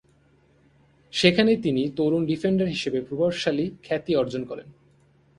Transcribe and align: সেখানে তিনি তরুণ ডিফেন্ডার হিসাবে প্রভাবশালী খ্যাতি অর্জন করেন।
সেখানে 1.13 1.51
তিনি 1.55 1.83
তরুণ 1.95 2.21
ডিফেন্ডার 2.25 2.67
হিসাবে 2.67 2.99
প্রভাবশালী 3.01 3.65
খ্যাতি 3.83 4.11
অর্জন 4.15 4.41
করেন। 4.45 4.67